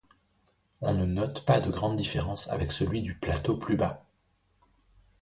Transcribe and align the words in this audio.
On 0.81 0.95
ne 0.95 1.05
note 1.05 1.45
pas 1.45 1.59
de 1.59 1.69
grandes 1.69 1.95
différences 1.95 2.47
avec 2.47 2.71
celui 2.71 3.03
du 3.03 3.13
plateau 3.19 3.55
plus 3.57 3.75
bas. 3.77 4.03